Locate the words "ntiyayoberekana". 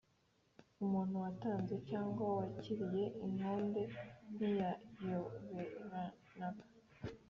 4.35-6.63